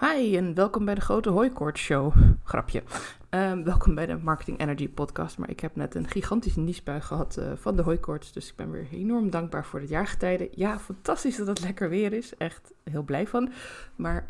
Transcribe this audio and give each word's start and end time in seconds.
Hi 0.00 0.36
en 0.36 0.54
welkom 0.54 0.84
bij 0.84 0.94
de 0.94 1.00
Grote 1.00 1.28
Hooikoort 1.28 1.78
Show. 1.78 2.14
Grapje. 2.44 2.82
Ehm, 3.30 3.62
welkom 3.62 3.94
bij 3.94 4.06
de 4.06 4.16
Marketing 4.16 4.60
Energy 4.60 4.88
Podcast. 4.88 5.38
Maar 5.38 5.50
ik 5.50 5.60
heb 5.60 5.76
net 5.76 5.94
een 5.94 6.08
gigantische 6.08 6.60
niesbui 6.60 7.00
gehad 7.00 7.36
uh, 7.38 7.52
van 7.54 7.76
de 7.76 7.82
hooikoorts. 7.82 8.32
Dus 8.32 8.48
ik 8.48 8.56
ben 8.56 8.70
weer 8.70 8.86
enorm 8.92 9.30
dankbaar 9.30 9.64
voor 9.64 9.80
het 9.80 9.88
jaargetijde. 9.88 10.48
Ja, 10.54 10.78
fantastisch 10.78 11.36
dat 11.36 11.46
het 11.46 11.60
lekker 11.60 11.88
weer 11.88 12.12
is. 12.12 12.36
Echt 12.36 12.72
heel 12.84 13.02
blij 13.02 13.26
van. 13.26 13.52
Maar 13.96 14.24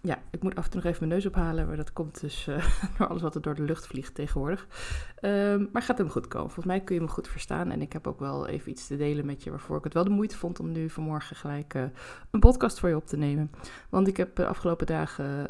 ja, 0.00 0.18
ik 0.30 0.42
moet 0.42 0.54
af 0.54 0.64
en 0.64 0.70
toe 0.70 0.80
nog 0.80 0.90
even 0.92 1.08
mijn 1.08 1.20
neus 1.20 1.30
ophalen. 1.32 1.66
Maar 1.66 1.76
dat 1.76 1.92
komt 1.92 2.20
dus 2.20 2.46
uh, 2.48 2.66
door 2.98 3.08
alles 3.08 3.22
wat 3.22 3.34
er 3.34 3.42
door 3.42 3.54
de 3.54 3.62
lucht 3.62 3.86
vliegt 3.86 4.14
tegenwoordig. 4.14 4.66
Um, 5.20 5.68
maar 5.72 5.82
gaat 5.82 5.98
hem 5.98 6.10
goed 6.10 6.28
komen. 6.28 6.50
Volgens 6.50 6.74
mij 6.74 6.80
kun 6.80 6.94
je 6.94 7.00
me 7.00 7.08
goed 7.08 7.28
verstaan. 7.28 7.70
En 7.70 7.82
ik 7.82 7.92
heb 7.92 8.06
ook 8.06 8.20
wel 8.20 8.46
even 8.46 8.70
iets 8.70 8.86
te 8.86 8.96
delen 8.96 9.26
met 9.26 9.42
je. 9.42 9.50
Waarvoor 9.50 9.78
ik 9.78 9.84
het 9.84 9.94
wel 9.94 10.04
de 10.04 10.10
moeite 10.10 10.36
vond 10.36 10.60
om 10.60 10.72
nu 10.72 10.90
vanmorgen 10.90 11.36
gelijk 11.36 11.74
uh, 11.74 11.82
een 12.30 12.40
podcast 12.40 12.80
voor 12.80 12.88
je 12.88 12.96
op 12.96 13.06
te 13.06 13.16
nemen. 13.16 13.50
Want 13.88 14.08
ik 14.08 14.16
heb 14.16 14.36
de 14.36 14.46
afgelopen 14.46 14.86
dagen 14.86 15.46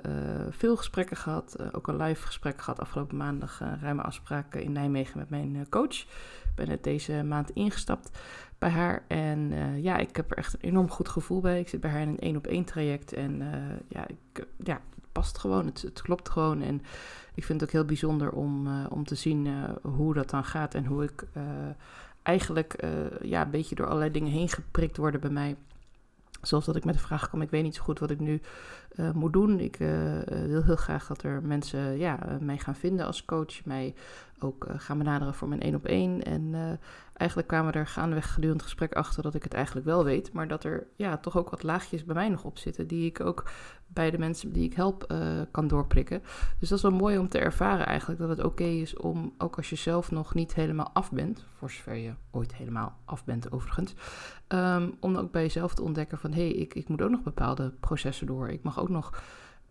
veel 0.51 0.77
gesprekken 0.77 1.17
gehad. 1.17 1.57
ook 1.73 1.89
een 1.89 1.97
live 1.97 2.27
gesprek 2.27 2.61
gehad 2.61 2.81
afgelopen 2.81 2.94
maandag 3.13 3.61
uh, 3.63 3.73
ruime 3.81 4.03
afspraken 4.03 4.63
in 4.63 4.73
Nijmegen 4.73 5.19
met 5.19 5.31
mijn 5.31 5.55
uh, 5.55 5.63
coach. 5.71 6.01
Ik 6.01 6.55
ben 6.55 6.69
net 6.69 6.85
deze 6.85 7.23
maand 7.23 7.51
ingestapt 7.51 8.19
bij 8.59 8.69
haar. 8.69 9.05
En 9.09 9.39
uh, 9.39 9.83
ja, 9.83 9.97
ik 9.97 10.17
heb 10.17 10.31
er 10.31 10.37
echt 10.37 10.55
een 10.55 10.61
enorm 10.61 10.91
goed 10.91 11.09
gevoel 11.09 11.41
bij. 11.41 11.61
Ik 11.61 11.69
zit 11.69 11.81
bij 11.81 11.91
haar 11.91 12.01
in 12.01 12.09
een 12.09 12.19
één 12.19 12.37
op 12.37 12.47
één 12.47 12.65
traject. 12.65 13.13
En 13.13 13.43
ja, 13.89 14.07
ik, 14.09 14.47
ja, 14.65 14.81
het 14.95 15.13
past 15.13 15.39
gewoon. 15.39 15.67
Het, 15.67 15.83
het, 15.83 16.03
klopt 16.03 16.29
gewoon. 16.29 16.63
En 16.63 16.83
ik 17.35 17.45
vind 17.45 17.61
het 17.61 17.69
ook 17.69 17.75
heel 17.75 17.85
bijzonder 17.85 18.31
om, 18.31 18.85
om 18.87 19.05
te 19.05 19.15
zien 19.15 19.49
hoe 19.83 20.15
dat 20.15 20.31
dan 20.31 20.45
gaat. 20.45 20.75
En 20.75 20.85
hoe 20.85 21.05
ik 21.05 21.27
eigenlijk 22.23 22.85
ja, 23.23 23.43
een 23.43 23.51
beetje 23.51 23.75
door 23.75 23.87
allerlei 23.87 24.11
dingen 24.11 24.33
heen 24.33 24.49
geprikt 24.49 24.97
worden 24.97 25.21
bij 25.21 25.31
mij. 25.31 25.57
Zoals 26.43 26.65
dat 26.65 26.77
ik 26.77 26.85
met 26.85 26.95
de 26.95 27.01
vraag 27.01 27.31
kom, 27.31 27.43
ik 27.43 27.51
weet 27.51 27.63
niet 27.63 27.75
zo 27.75 27.83
goed 27.83 27.99
wat 27.99 28.11
ik 28.11 28.21
nu 28.21 28.41
uh, 28.97 29.11
moet 29.13 29.33
doen. 29.33 29.61
Ik 29.61 29.81
uh, 29.81 29.89
wil 30.47 30.63
heel 30.63 30.77
graag 30.77 31.07
dat 31.07 31.23
er 31.23 31.43
mensen 31.43 31.99
ja, 31.99 32.39
mij 32.41 32.59
gaan 32.59 32.75
vinden 32.75 33.07
als 33.07 33.25
coach, 33.25 33.65
mij 33.65 33.95
ook 34.39 34.67
gaan 34.77 34.99
benaderen 34.99 35.35
voor 35.35 35.49
mijn 35.49 35.61
één 35.61 35.75
op 35.75 35.85
één. 35.85 36.23
En 36.23 36.79
eigenlijk 37.13 37.49
kwamen 37.49 37.73
we 37.73 37.79
er 37.79 37.87
gaandeweg 37.87 38.33
gedurende 38.35 38.63
gesprek 38.63 38.93
achter 38.93 39.23
dat 39.23 39.35
ik 39.35 39.43
het 39.43 39.55
eigenlijk 39.55 39.87
wel 39.87 40.05
weet, 40.05 40.33
maar 40.33 40.49
dat 40.49 40.65
er 40.65 40.87
ja, 40.97 41.17
toch 41.17 41.37
ook 41.37 41.51
wat 41.51 41.63
laagjes 41.63 42.05
bij 42.05 42.15
mij 42.15 42.29
nog 42.29 42.45
op 42.45 42.59
zitten 42.59 42.87
die 42.87 43.07
ik 43.07 43.21
ook 43.21 43.51
bij 43.87 44.11
de 44.11 44.19
mensen 44.19 44.53
die 44.53 44.65
ik 44.65 44.75
help 44.75 45.15
kan 45.51 45.67
doorprikken. 45.67 46.23
Dus 46.59 46.69
dat 46.69 46.79
is 46.79 46.85
wel 46.85 46.99
mooi 46.99 47.19
om 47.19 47.29
te 47.29 47.39
ervaren 47.39 47.87
eigenlijk, 47.87 48.21
dat 48.21 48.29
het 48.29 48.45
oké 48.45 48.65
is 48.65 48.97
om, 48.97 49.35
ook 49.39 49.57
als 49.57 49.71
je 49.71 49.77
zelf 49.77 50.11
nog 50.11 50.35
niet 50.35 50.55
helemaal 50.55 50.91
af 50.93 51.13
bent, 51.13 51.47
voor 51.53 51.71
zover 51.71 51.95
je 51.95 52.13
ooit 52.31 52.55
helemaal 52.55 52.99
af 53.05 53.25
bent 53.25 53.53
overigens, 53.53 53.95
um, 54.49 54.95
om 55.01 55.17
ook 55.17 55.33
bij 55.33 55.43
jezelf 55.43 55.75
te 55.75 55.83
ontdekken 55.83 56.19
van 56.19 56.33
hé, 56.33 56.49
hey, 56.49 56.53
ik, 56.53 56.75
ik 56.75 56.89
moet 56.89 57.03
ook 57.03 57.11
nog 57.11 57.23
bepaalde 57.23 57.73
processen 57.81 58.27
door. 58.27 58.49
Ik 58.49 58.63
mag 58.63 58.81
ook 58.81 58.84
nog 58.89 59.23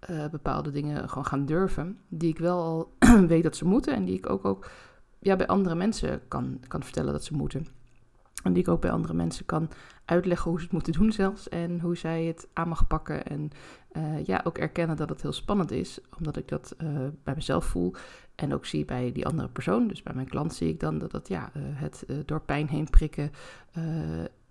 uh, 0.09 0.27
bepaalde 0.27 0.71
dingen 0.71 1.09
gewoon 1.09 1.25
gaan 1.25 1.45
durven, 1.45 1.97
die 2.07 2.29
ik 2.29 2.37
wel 2.37 2.61
al 2.61 2.93
weet 3.27 3.43
dat 3.43 3.55
ze 3.55 3.65
moeten 3.65 3.95
en 3.95 4.05
die 4.05 4.17
ik 4.17 4.29
ook, 4.29 4.45
ook 4.45 4.69
ja, 5.19 5.35
bij 5.35 5.47
andere 5.47 5.75
mensen 5.75 6.21
kan, 6.27 6.59
kan 6.67 6.83
vertellen 6.83 7.13
dat 7.13 7.23
ze 7.23 7.33
moeten. 7.33 7.67
En 8.43 8.53
die 8.53 8.63
ik 8.63 8.69
ook 8.69 8.81
bij 8.81 8.91
andere 8.91 9.13
mensen 9.13 9.45
kan 9.45 9.69
uitleggen 10.05 10.49
hoe 10.49 10.59
ze 10.59 10.65
het 10.65 10.73
moeten 10.73 10.93
doen 10.93 11.11
zelfs. 11.11 11.49
En 11.49 11.79
hoe 11.79 11.97
zij 11.97 12.23
het 12.23 12.47
aan 12.53 12.67
mag 12.67 12.87
pakken. 12.87 13.25
En 13.25 13.51
uh, 13.91 14.25
ja, 14.25 14.41
ook 14.43 14.57
erkennen 14.57 14.95
dat 14.95 15.09
het 15.09 15.21
heel 15.21 15.31
spannend 15.31 15.71
is. 15.71 15.99
Omdat 16.17 16.37
ik 16.37 16.47
dat 16.47 16.75
uh, 16.77 16.89
bij 17.23 17.35
mezelf 17.35 17.65
voel. 17.65 17.93
En 18.35 18.53
ook 18.53 18.65
zie 18.65 18.85
bij 18.85 19.11
die 19.11 19.25
andere 19.25 19.47
persoon. 19.47 19.87
Dus 19.87 20.03
bij 20.03 20.13
mijn 20.13 20.29
klant 20.29 20.53
zie 20.53 20.69
ik 20.69 20.79
dan 20.79 20.97
dat 20.97 21.11
dat 21.11 21.27
ja, 21.27 21.51
het 21.57 22.05
door 22.25 22.41
pijn 22.41 22.69
heen 22.69 22.89
prikken. 22.89 23.31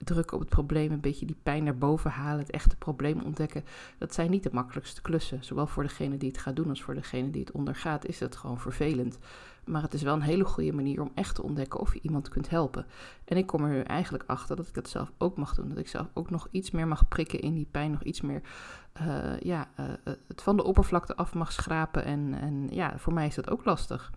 Drukken 0.05 0.37
op 0.37 0.43
het 0.43 0.51
probleem. 0.51 0.93
Een 0.93 1.01
beetje 1.01 1.27
die 1.27 1.37
pijn 1.43 1.65
naar 1.65 1.79
boven 1.79 2.11
halen. 2.11 2.41
Het 2.41 2.51
echte 2.51 2.77
probleem 2.77 3.21
ontdekken. 3.21 3.65
Dat 3.99 4.15
zijn 4.15 4.31
niet 4.31 4.43
de 4.43 4.51
makkelijkste 4.53 5.03
klussen. 5.03 5.45
Zowel 5.45 5.67
voor 5.67 5.83
degene 5.83 6.17
die 6.17 6.29
het 6.29 6.39
gaat 6.39 6.57
doen 6.57 6.69
als 6.69 6.83
voor 6.83 6.95
degene 6.95 7.31
die 7.31 7.41
het 7.41 7.53
ondergaat. 7.53 8.07
Is 8.07 8.19
dat 8.19 8.37
gewoon 8.37 8.59
vervelend. 8.59 9.19
Maar 9.65 9.83
het 9.83 9.95
is 9.95 10.03
wel 10.03 10.15
een 10.15 10.21
hele 10.21 10.45
goede 10.45 10.73
manier 10.73 11.01
om 11.01 11.11
echt 11.15 11.35
te 11.35 11.43
ontdekken 11.43 11.81
of 11.81 11.95
je 11.95 12.01
iemand 12.03 12.29
kunt 12.29 12.51
helpen. 12.51 12.87
En 13.25 13.37
ik 13.37 13.47
kom 13.47 13.65
er 13.65 13.71
nu 13.71 13.81
eigenlijk 13.81 14.25
achter 14.27 14.57
dat 14.57 14.67
ik 14.69 14.75
dat 14.75 14.89
zelf 14.89 15.13
ook 15.19 15.37
mag 15.37 15.55
doen. 15.55 15.69
Dat 15.69 15.79
ik 15.79 15.89
zelf 15.89 16.09
ook 16.13 16.31
nog 16.31 16.49
iets 16.51 16.71
meer 16.71 16.89
mag 16.89 17.09
prikken 17.09 17.41
in 17.41 17.55
die 17.55 17.69
pijn. 17.71 17.91
Nog 17.91 18.03
iets 18.03 18.21
meer 18.21 18.43
uh, 19.01 19.41
ja, 19.41 19.69
uh, 19.81 19.87
het 20.05 20.43
van 20.43 20.57
de 20.57 20.65
oppervlakte 20.65 21.17
af 21.17 21.35
mag 21.35 21.53
schrapen. 21.53 22.05
En, 22.05 22.35
en 22.41 22.69
ja, 22.71 22.99
voor 22.99 23.13
mij 23.13 23.27
is 23.27 23.35
dat 23.35 23.51
ook 23.51 23.65
lastig. 23.65 24.13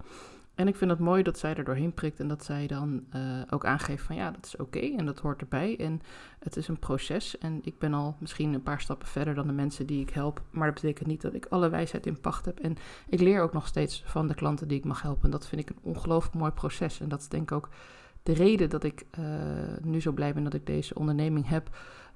En 0.55 0.67
ik 0.67 0.75
vind 0.75 0.91
het 0.91 0.99
mooi 0.99 1.23
dat 1.23 1.39
zij 1.39 1.55
er 1.55 1.63
doorheen 1.63 1.93
prikt 1.93 2.19
en 2.19 2.27
dat 2.27 2.43
zij 2.43 2.67
dan 2.67 3.03
uh, 3.15 3.21
ook 3.49 3.65
aangeeft 3.65 4.03
van 4.03 4.15
ja, 4.15 4.31
dat 4.31 4.45
is 4.45 4.55
oké 4.55 4.79
en 4.79 5.05
dat 5.05 5.19
hoort 5.19 5.41
erbij. 5.41 5.79
En 5.79 6.01
het 6.39 6.57
is 6.57 6.67
een 6.67 6.79
proces 6.79 7.37
en 7.37 7.59
ik 7.63 7.79
ben 7.79 7.93
al 7.93 8.15
misschien 8.19 8.53
een 8.53 8.63
paar 8.63 8.81
stappen 8.81 9.07
verder 9.07 9.35
dan 9.35 9.47
de 9.47 9.53
mensen 9.53 9.85
die 9.85 10.01
ik 10.01 10.09
help. 10.09 10.41
Maar 10.49 10.65
dat 10.65 10.81
betekent 10.81 11.07
niet 11.07 11.21
dat 11.21 11.33
ik 11.33 11.45
alle 11.45 11.69
wijsheid 11.69 12.05
in 12.05 12.21
pacht 12.21 12.45
heb. 12.45 12.59
En 12.59 12.75
ik 13.09 13.19
leer 13.19 13.41
ook 13.41 13.53
nog 13.53 13.67
steeds 13.67 14.03
van 14.05 14.27
de 14.27 14.33
klanten 14.33 14.67
die 14.67 14.77
ik 14.77 14.85
mag 14.85 15.01
helpen. 15.01 15.23
En 15.23 15.31
dat 15.31 15.47
vind 15.47 15.61
ik 15.61 15.69
een 15.69 15.79
ongelooflijk 15.81 16.35
mooi 16.35 16.51
proces. 16.51 16.99
En 16.99 17.09
dat 17.09 17.19
is 17.19 17.27
denk 17.27 17.43
ik 17.43 17.51
ook 17.51 17.69
de 18.23 18.33
reden 18.33 18.69
dat 18.69 18.83
ik 18.83 19.05
uh, 19.19 19.25
nu 19.81 20.01
zo 20.01 20.11
blij 20.11 20.33
ben 20.33 20.43
dat 20.43 20.53
ik 20.53 20.65
deze 20.65 20.95
onderneming 20.95 21.47
heb. 21.47 21.69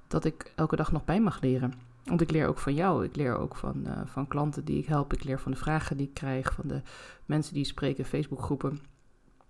Dat 0.06 0.24
ik 0.24 0.52
elke 0.56 0.76
dag 0.76 0.92
nog 0.92 1.04
bij 1.04 1.20
mag 1.20 1.40
leren. 1.40 1.89
Want 2.10 2.22
ik 2.22 2.30
leer 2.30 2.46
ook 2.46 2.58
van 2.58 2.74
jou. 2.74 3.04
Ik 3.04 3.16
leer 3.16 3.36
ook 3.36 3.56
van, 3.56 3.82
uh, 3.86 4.00
van 4.04 4.28
klanten 4.28 4.64
die 4.64 4.78
ik 4.78 4.86
help. 4.86 5.12
Ik 5.12 5.24
leer 5.24 5.40
van 5.40 5.52
de 5.52 5.58
vragen 5.58 5.96
die 5.96 6.06
ik 6.06 6.14
krijg. 6.14 6.52
Van 6.52 6.68
de 6.68 6.82
mensen 7.26 7.54
die 7.54 7.64
spreken 7.64 8.04
Facebookgroepen. 8.04 8.80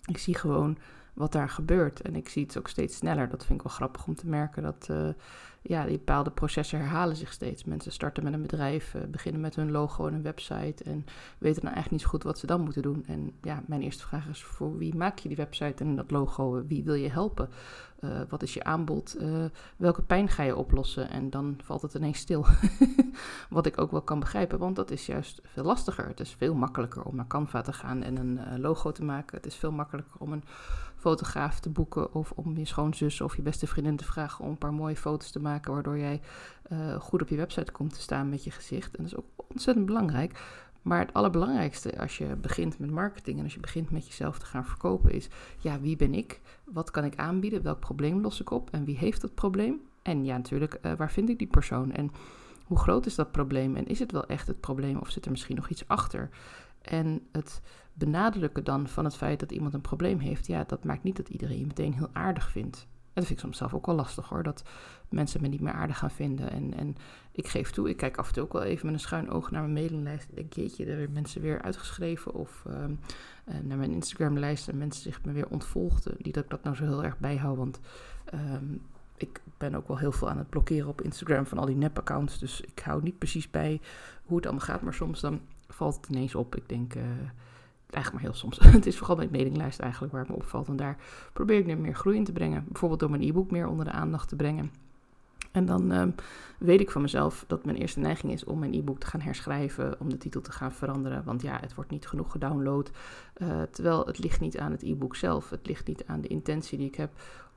Ik 0.04 0.19
zie 0.19 0.34
gewoon 0.34 0.78
wat 1.15 1.32
daar 1.32 1.48
gebeurt. 1.48 2.00
En 2.00 2.16
ik 2.16 2.28
zie 2.28 2.43
het 2.43 2.59
ook 2.59 2.69
steeds 2.69 2.97
sneller. 2.97 3.28
Dat 3.28 3.44
vind 3.47 3.59
ik 3.59 3.66
wel 3.66 3.75
grappig 3.75 4.06
om 4.06 4.15
te 4.15 4.26
merken. 4.26 4.62
Dat 4.62 4.88
uh, 4.91 5.09
ja, 5.62 5.84
die 5.84 5.98
bepaalde 5.98 6.31
processen 6.31 6.78
herhalen 6.78 7.16
zich 7.16 7.32
steeds. 7.32 7.65
Mensen 7.65 7.93
starten 7.93 8.25
met 8.25 8.32
een 8.32 8.43
bedrijf, 8.43 8.94
uh, 8.94 9.03
beginnen 9.03 9.41
met 9.41 9.54
hun 9.54 9.71
logo 9.71 10.06
en 10.06 10.15
een 10.15 10.22
website. 10.22 10.84
En 10.84 11.04
weten 11.38 11.62
dan 11.62 11.72
eigenlijk 11.72 11.91
niet 11.91 12.00
zo 12.00 12.09
goed 12.09 12.22
wat 12.22 12.38
ze 12.38 12.47
dan 12.47 12.60
moeten 12.60 12.82
doen. 12.82 13.04
En 13.06 13.32
ja, 13.43 13.62
mijn 13.66 13.82
eerste 13.82 14.06
vraag 14.06 14.28
is: 14.28 14.43
voor 14.43 14.78
wie 14.78 14.94
maak 14.94 15.19
je 15.19 15.28
die 15.28 15.37
website 15.37 15.84
en 15.84 15.97
dat 15.97 16.10
logo? 16.10 16.65
Wie 16.66 16.84
wil 16.84 16.94
je 16.94 17.10
helpen? 17.10 17.48
Uh, 18.00 18.21
wat 18.28 18.43
is 18.43 18.54
je 18.54 18.65
aanbod? 18.65 19.16
Uh, 19.21 19.44
welke 19.76 20.03
pijn 20.03 20.28
ga 20.28 20.43
je 20.43 20.56
oplossen? 20.56 21.10
En 21.10 21.31
dan 21.31 21.59
valt 21.62 21.82
het 21.82 21.94
ineens 21.94 22.19
stil. 22.19 22.47
wat 23.50 23.66
ik 23.66 23.81
ook 23.81 23.91
wel 23.91 24.03
kan 24.03 24.21
begrijpen, 24.21 24.59
want 24.59 24.77
dat 24.77 24.91
is 24.91 25.06
juist 25.06 25.41
veel 25.44 25.65
lastiger. 25.65 26.06
Het 26.06 26.21
is 26.21 26.34
veel 26.38 26.54
makkelijker 26.54 27.03
om 27.03 27.16
naar 27.16 27.27
Canva 27.27 27.62
te 27.62 27.72
gaan 27.72 28.03
en 28.03 28.16
een 28.16 28.60
logo 28.60 28.92
te 28.92 29.04
maken. 29.04 29.37
Het 29.37 29.47
is 29.47 29.54
veel 29.54 29.72
makkelijker 29.72 30.15
om 30.19 30.32
een 30.32 30.44
fotograaf 31.00 31.60
te 31.60 31.71
boeken 31.71 32.15
of 32.15 32.32
om 32.34 32.56
je 32.56 32.65
schoonzus 32.65 33.21
of 33.21 33.37
je 33.37 33.42
beste 33.42 33.66
vriendin 33.66 33.97
te 33.97 34.04
vragen 34.04 34.44
om 34.44 34.50
een 34.50 34.59
paar 34.59 34.72
mooie 34.72 34.97
foto's 34.97 35.31
te 35.31 35.41
maken, 35.41 35.50
waardoor 35.62 35.99
jij 35.99 36.21
goed 36.99 37.22
op 37.22 37.28
je 37.28 37.37
website 37.37 37.72
komt 37.72 37.94
te 37.94 38.00
staan 38.00 38.28
met 38.28 38.44
je 38.44 38.50
gezicht. 38.50 38.97
En 38.97 39.03
dat 39.03 39.12
is 39.12 39.19
ook 39.19 39.44
ontzettend 39.49 39.87
belangrijk. 39.87 40.38
Maar 40.83 40.99
het 40.99 41.12
allerbelangrijkste 41.12 41.99
als 41.99 42.19
je 42.19 42.37
begint 42.37 42.78
met 42.78 42.91
marketing 42.91 43.38
en 43.38 43.44
als 43.44 43.55
je 43.55 43.60
begint 43.60 43.91
met 43.91 44.06
jezelf 44.06 44.39
te 44.39 44.47
gaan 44.47 44.65
verkopen 44.65 45.12
is, 45.12 45.28
ja, 45.59 45.81
wie 45.81 45.97
ben 45.97 46.15
ik? 46.15 46.41
Wat 46.65 46.91
kan 46.91 47.05
ik 47.05 47.16
aanbieden? 47.16 47.62
Welk 47.62 47.81
probleem 47.81 48.21
los 48.21 48.41
ik 48.41 48.50
op? 48.50 48.71
En 48.71 48.84
wie 48.84 48.97
heeft 48.97 49.21
dat 49.21 49.34
probleem? 49.34 49.81
En 50.03 50.25
ja, 50.25 50.37
natuurlijk, 50.37 50.78
uh, 50.83 50.93
waar 50.93 51.10
vind 51.10 51.28
ik 51.28 51.39
die 51.39 51.47
persoon? 51.47 51.93
En 51.93 52.10
hoe 52.65 52.78
groot 52.78 53.06
is 53.06 53.15
dat 53.15 53.33
probleem? 53.33 53.77
En 53.77 53.87
is 53.87 53.99
het 53.99 54.12
wel 54.12 54.27
echt 54.27 54.47
het 54.47 54.60
probleem 54.60 54.99
of 54.99 55.10
zit 55.10 55.25
er 55.25 55.31
misschien 55.31 55.56
nog 55.56 55.69
iets 55.69 55.89
achter? 55.89 56.28
En 56.83 57.27
het 57.33 57.60
benadrukken 57.93 58.65
dan 58.65 58.89
van 58.89 59.05
het 59.05 59.16
feit 59.16 59.41
dat 59.41 59.53
iemand 59.53 59.75
een 59.75 59.81
probleem 59.81 60.19
heeft, 60.19 60.47
ja, 60.47 60.65
dat 60.65 60.84
maakt 60.84 61.03
niet 61.03 61.16
dat 61.16 61.28
iedereen 61.28 61.59
je 61.59 61.66
meteen 61.66 61.94
heel 61.94 62.10
aardig 62.12 62.50
vindt. 62.50 62.87
Dat 63.20 63.28
vind 63.28 63.38
ik 63.38 63.44
soms 63.44 63.58
zelf 63.58 63.75
ook 63.75 63.86
wel 63.86 63.94
lastig 63.94 64.28
hoor, 64.28 64.42
dat 64.42 64.62
mensen 65.08 65.41
me 65.41 65.48
niet 65.48 65.60
meer 65.60 65.72
aardig 65.72 65.98
gaan 65.98 66.10
vinden. 66.10 66.50
En, 66.50 66.75
en 66.76 66.97
ik 67.32 67.48
geef 67.48 67.70
toe, 67.70 67.88
ik 67.88 67.97
kijk 67.97 68.16
af 68.16 68.28
en 68.28 68.34
toe 68.34 68.42
ook 68.42 68.53
wel 68.53 68.62
even 68.62 68.86
met 68.86 68.94
een 68.94 69.00
schuin 69.00 69.31
oog 69.31 69.50
naar 69.50 69.60
mijn 69.60 69.72
mailinglijst. 69.72 70.28
Ik 70.28 70.36
denk, 70.36 70.53
jeetje, 70.53 70.84
er 70.84 70.97
zijn 70.97 71.12
mensen 71.12 71.41
weer 71.41 71.62
uitgeschreven. 71.62 72.34
Of 72.34 72.64
uh, 72.66 72.75
naar 73.62 73.78
mijn 73.78 73.91
Instagram-lijst 73.91 74.69
en 74.69 74.78
mensen 74.78 75.03
zich 75.03 75.25
me 75.25 75.32
weer 75.32 75.48
ontvolgden. 75.48 76.14
Niet 76.19 76.34
dat 76.34 76.44
ik 76.44 76.50
dat 76.50 76.62
nou 76.62 76.76
zo 76.76 76.84
heel 76.84 77.04
erg 77.04 77.19
bijhoud, 77.19 77.56
want 77.56 77.80
um, 78.34 78.82
ik 79.16 79.41
ben 79.59 79.75
ook 79.75 79.88
wel 79.88 79.98
heel 79.98 80.12
veel 80.12 80.30
aan 80.30 80.38
het 80.38 80.50
blokkeren 80.50 80.88
op 80.88 81.00
Instagram 81.00 81.47
van 81.47 81.59
al 81.59 81.66
die 81.66 81.76
nep-accounts. 81.76 82.38
Dus 82.38 82.60
ik 82.60 82.78
hou 82.78 83.03
niet 83.03 83.19
precies 83.19 83.50
bij 83.50 83.80
hoe 84.25 84.36
het 84.36 84.47
allemaal 84.47 84.66
gaat. 84.66 84.82
Maar 84.82 84.94
soms 84.94 85.21
dan 85.21 85.41
valt 85.68 85.97
het 85.97 86.09
ineens 86.09 86.34
op. 86.34 86.56
Ik 86.56 86.68
denk... 86.68 86.95
Uh, 86.95 87.03
eigenlijk 87.95 88.25
maar 88.25 88.33
heel 88.33 88.41
soms. 88.41 88.59
het 88.78 88.87
is 88.87 88.98
vooral 88.98 89.16
mijn 89.16 89.28
mailinglijst 89.31 89.81
eigenlijk 89.81 90.13
waar 90.13 90.22
het 90.22 90.31
me 90.31 90.37
opvalt. 90.37 90.69
En 90.69 90.77
daar 90.77 90.97
probeer 91.33 91.59
ik 91.59 91.66
nu 91.66 91.77
meer 91.77 91.95
groei 91.95 92.16
in 92.16 92.25
te 92.25 92.33
brengen. 92.33 92.65
Bijvoorbeeld 92.69 93.01
door 93.01 93.10
mijn 93.10 93.22
e-book 93.22 93.51
meer 93.51 93.66
onder 93.66 93.84
de 93.84 93.91
aandacht 93.91 94.28
te 94.28 94.37
brengen. 94.37 94.71
En 95.53 95.66
dan 95.66 95.91
um, 95.91 96.15
weet 96.59 96.81
ik 96.81 96.91
van 96.91 97.03
mezelf 97.03 97.45
dat 97.47 97.65
mijn 97.65 97.77
eerste 97.77 98.01
neiging 98.01 98.33
is 98.33 98.45
om 98.45 98.59
mijn 98.59 98.75
e-book 98.75 98.98
te 98.98 99.07
gaan 99.07 99.21
herschrijven, 99.21 100.01
om 100.01 100.09
de 100.09 100.19
titel 100.19 100.41
te 100.41 100.53
gaan 100.53 100.72
veranderen. 100.72 101.25
Want 101.25 101.42
ja, 101.42 101.59
het 101.60 101.75
wordt 101.75 101.91
niet 101.91 102.07
genoeg 102.07 102.33
gedownload. 102.33 102.91
Uh, 103.37 103.63
terwijl 103.71 104.07
het 104.07 104.19
ligt 104.19 104.41
niet 104.41 104.59
aan 104.59 104.71
het 104.71 104.83
e-book 104.83 105.16
zelf. 105.16 105.51
Het 105.51 105.66
ligt 105.66 105.86
niet 105.86 106.07
aan 106.07 106.21
de 106.21 106.28
intentie 106.28 106.78
die 106.78 106.86
ik 106.86 106.95
heb 106.95 107.10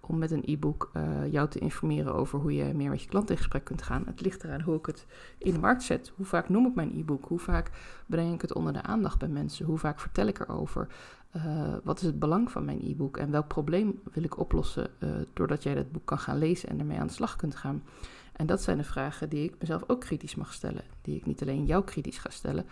om 0.07 0.17
met 0.17 0.31
een 0.31 0.43
e-book 0.45 0.91
uh, 0.93 1.31
jou 1.31 1.49
te 1.49 1.59
informeren 1.59 2.13
over 2.13 2.39
hoe 2.39 2.53
je 2.53 2.73
meer 2.73 2.89
met 2.89 3.01
je 3.01 3.09
klant 3.09 3.29
in 3.29 3.37
gesprek 3.37 3.63
kunt 3.63 3.81
gaan. 3.81 4.03
Het 4.05 4.21
ligt 4.21 4.43
eraan 4.43 4.61
hoe 4.61 4.75
ik 4.75 4.85
het 4.85 5.05
in 5.37 5.53
de 5.53 5.59
markt 5.59 5.83
zet. 5.83 6.11
Hoe 6.15 6.25
vaak 6.25 6.49
noem 6.49 6.65
ik 6.65 6.75
mijn 6.75 6.97
e-book? 6.97 7.25
Hoe 7.25 7.39
vaak 7.39 7.71
breng 8.05 8.33
ik 8.33 8.41
het 8.41 8.53
onder 8.53 8.73
de 8.73 8.81
aandacht 8.81 9.19
bij 9.19 9.27
mensen? 9.27 9.65
Hoe 9.65 9.77
vaak 9.77 9.99
vertel 9.99 10.27
ik 10.27 10.39
erover? 10.39 10.87
Uh, 11.35 11.75
wat 11.83 11.97
is 11.99 12.05
het 12.05 12.19
belang 12.19 12.51
van 12.51 12.65
mijn 12.65 12.79
e-book 12.81 13.17
en 13.17 13.31
welk 13.31 13.47
probleem 13.47 13.99
wil 14.11 14.23
ik 14.23 14.39
oplossen 14.39 14.89
uh, 14.99 15.09
doordat 15.33 15.63
jij 15.63 15.75
dat 15.75 15.91
boek 15.91 16.05
kan 16.05 16.19
gaan 16.19 16.37
lezen 16.37 16.69
en 16.69 16.79
ermee 16.79 16.99
aan 16.99 17.07
de 17.07 17.13
slag 17.13 17.35
kunt 17.35 17.55
gaan? 17.55 17.83
En 18.33 18.45
dat 18.45 18.61
zijn 18.61 18.77
de 18.77 18.83
vragen 18.83 19.29
die 19.29 19.43
ik 19.43 19.55
mezelf 19.59 19.83
ook 19.87 19.99
kritisch 19.99 20.35
mag 20.35 20.53
stellen. 20.53 20.83
Die 21.01 21.15
ik 21.15 21.25
niet 21.25 21.41
alleen 21.41 21.65
jou 21.65 21.83
kritisch 21.83 22.17
ga 22.17 22.29
stellen. 22.29 22.65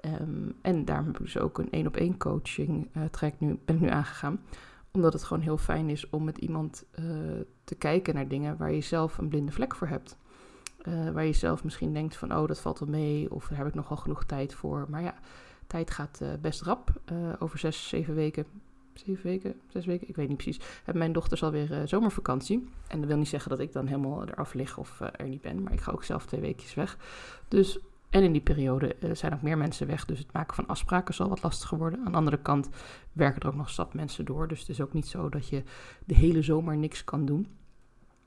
Ehm, 0.00 0.50
en 0.60 0.84
daarom 0.84 1.06
heb 1.06 1.18
ik 1.18 1.22
dus 1.22 1.38
ook 1.38 1.58
een 1.58 1.70
één 1.70 1.86
op 1.86 1.96
één 1.96 2.16
coaching 2.16 2.88
uh, 2.96 3.30
nu, 3.38 3.58
ben 3.64 3.74
ik 3.74 3.80
nu 3.80 3.88
aangegaan. 3.88 4.40
Omdat 4.98 5.12
het 5.12 5.24
gewoon 5.24 5.42
heel 5.42 5.58
fijn 5.58 5.90
is 5.90 6.10
om 6.10 6.24
met 6.24 6.38
iemand 6.38 6.84
uh, 7.00 7.04
te 7.64 7.74
kijken 7.74 8.14
naar 8.14 8.28
dingen 8.28 8.56
waar 8.56 8.72
je 8.72 8.80
zelf 8.80 9.18
een 9.18 9.28
blinde 9.28 9.52
vlek 9.52 9.74
voor 9.74 9.86
hebt. 9.86 10.16
Uh, 10.88 11.10
waar 11.10 11.24
je 11.24 11.32
zelf 11.32 11.64
misschien 11.64 11.92
denkt 11.92 12.16
van, 12.16 12.36
oh, 12.36 12.46
dat 12.46 12.60
valt 12.60 12.78
wel 12.78 12.88
mee, 12.88 13.32
of 13.32 13.48
daar 13.48 13.58
heb 13.58 13.66
ik 13.66 13.74
nog 13.74 13.88
wel 13.88 13.98
genoeg 13.98 14.24
tijd 14.24 14.54
voor. 14.54 14.86
Maar 14.88 15.02
ja, 15.02 15.14
tijd 15.66 15.90
gaat 15.90 16.18
uh, 16.22 16.28
best 16.40 16.62
rap. 16.62 16.92
Over 17.38 17.58
zes, 17.58 17.88
zeven 17.88 18.14
weken, 18.14 18.46
zeven 18.92 19.22
weken, 19.24 19.60
zes 19.68 19.86
weken, 19.86 20.08
ik 20.08 20.16
weet 20.16 20.28
niet 20.28 20.36
precies, 20.36 20.60
hebben 20.76 20.98
mijn 20.98 21.12
dochters 21.12 21.42
alweer 21.42 21.88
zomervakantie. 21.88 22.68
En 22.88 22.98
dat 22.98 23.08
wil 23.08 23.18
niet 23.18 23.28
zeggen 23.28 23.50
dat 23.50 23.60
ik 23.60 23.72
dan 23.72 23.86
helemaal 23.86 24.28
eraf 24.28 24.54
lig 24.54 24.78
of 24.78 25.00
er 25.00 25.28
niet 25.28 25.42
ben, 25.42 25.62
maar 25.62 25.72
ik 25.72 25.80
ga 25.80 25.92
ook 25.92 26.04
zelf 26.04 26.26
twee 26.26 26.40
weekjes 26.40 26.74
weg. 26.74 26.98
Dus, 27.48 27.78
en 28.10 28.22
in 28.22 28.32
die 28.32 28.40
periode 28.40 28.96
zijn 29.12 29.34
ook 29.34 29.42
meer 29.42 29.58
mensen 29.58 29.86
weg, 29.86 30.04
dus 30.04 30.18
het 30.18 30.32
maken 30.32 30.54
van 30.54 30.66
afspraken 30.66 31.14
zal 31.14 31.28
wat 31.28 31.42
lastiger 31.42 31.78
worden. 31.78 31.98
Aan 32.04 32.12
de 32.12 32.18
andere 32.18 32.38
kant 32.38 32.68
werken 33.12 33.40
er 33.40 33.48
ook 33.48 33.54
nog 33.54 33.70
stap 33.70 33.94
mensen 33.94 34.24
door, 34.24 34.48
dus 34.48 34.60
het 34.60 34.68
is 34.68 34.80
ook 34.80 34.92
niet 34.92 35.06
zo 35.06 35.28
dat 35.28 35.48
je 35.48 35.62
de 36.04 36.14
hele 36.14 36.42
zomer 36.42 36.76
niks 36.76 37.04
kan 37.04 37.26
doen. 37.26 37.46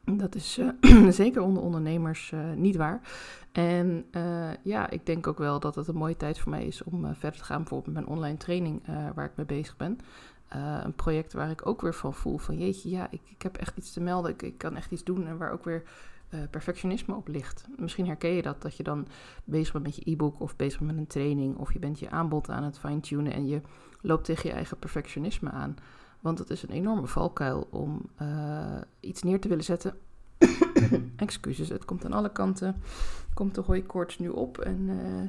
Dat 0.04 0.36
is 0.36 0.60
uh, 0.60 1.10
zeker 1.22 1.42
onder 1.42 1.64
ondernemers 1.64 2.32
uh, 2.32 2.52
niet 2.56 2.76
waar. 2.76 3.02
En 3.52 4.06
ja, 4.64 4.90
ik 4.90 5.06
denk 5.06 5.28
ook 5.28 5.38
wel 5.38 5.60
dat 5.60 5.76
het 5.76 5.88
een 5.88 5.96
mooie 5.96 6.18
tijd 6.18 6.40
voor 6.40 6.52
mij 6.52 6.66
is 6.66 6.84
om 6.84 7.16
verder 7.16 7.40
te 7.40 7.46
gaan, 7.46 7.58
bijvoorbeeld 7.58 7.94
met 7.94 8.06
mijn 8.06 8.18
online 8.18 8.38
training 8.38 8.82
waar 9.16 9.26
ik 9.26 9.36
mee 9.36 9.46
bezig 9.46 9.78
ben. 9.78 9.98
een 10.84 10.96
project 10.96 11.34
waar 11.34 11.50
ik 11.50 11.68
ook 11.68 11.82
weer 11.82 11.94
van 11.94 12.14
voel 12.14 12.38
van 12.38 12.58
jeetje, 12.58 12.90
ja, 12.90 13.08
ik, 13.12 13.22
ik 13.30 13.42
heb 13.42 13.58
echt 13.58 13.78
iets 13.78 13.94
te 13.94 14.02
melden, 14.02 14.36
ik 14.38 14.58
kan 14.58 14.76
echt 14.76 14.92
iets 14.92 15.04
doen 15.04 15.28
en 15.28 15.38
waar 15.38 15.52
ook 15.52 15.64
weer 15.64 15.84
perfectionisme 16.50 17.16
op 17.16 17.28
ligt. 17.28 17.68
Misschien 17.78 18.06
herken 18.06 18.30
je 18.30 18.42
dat, 18.42 18.62
dat 18.62 18.78
je 18.78 18.84
dan 18.84 19.08
bezig 19.44 19.72
bent 19.72 19.86
met 19.86 19.96
je 19.96 20.12
e-book 20.12 20.40
of 20.40 20.56
bezig 20.56 20.80
bent 20.80 20.92
met 20.92 21.00
een 21.00 21.08
training 21.08 21.58
of 21.58 21.74
je 21.74 21.80
bent 21.80 22.00
je 22.00 22.10
aanbod 22.10 22.50
aan 22.50 22.64
het 22.64 22.80
fine-tunen 22.80 23.34
en 23.34 23.48
je 23.48 23.62
loopt 24.02 24.26
tegen 24.26 24.50
je 24.50 24.56
eigen 24.56 24.78
perfectionisme 24.78 25.50
aan. 25.50 25.76
Want 26.20 26.40
het 26.40 26.50
is 26.50 26.64
een 26.64 26.70
enorme 26.70 27.08
valkuil 27.08 27.68
om 27.70 28.02
uh, 28.22 28.82
iets 29.00 29.24
neer 29.24 29.40
te 29.40 29.48
willen 29.48 29.64
zetten. 29.64 29.96
Excuses, 31.16 31.70
het 31.70 31.86
komt 31.86 32.06
aan 32.06 32.14
alle 32.14 32.32
kanten. 32.32 32.82
Komt 33.34 33.56
de 33.56 33.62
hooikoorts 33.62 34.20
nu 34.20 34.30
op. 34.30 34.58
En 34.58 34.80
uh, 34.80 35.22